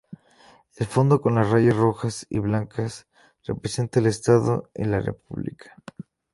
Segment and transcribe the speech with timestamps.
[0.77, 3.07] El fondo con las rayas rojas y blancas
[3.45, 5.75] representa el estado y la república.